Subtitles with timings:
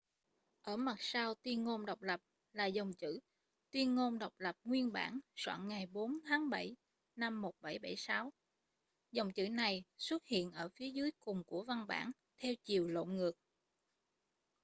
[0.61, 2.21] ở mặt sau tuyên ngôn độc lập
[2.53, 3.19] là dòng chữ
[3.71, 6.75] tuyên ngôn độc lập nguyên bản soạn ngày 4 tháng bảy
[7.15, 8.33] năm 1776
[9.11, 13.09] dòng chữ này xuất hiện ở phía dưới cùng của văn bản theo chiều lộn
[13.09, 13.37] ngược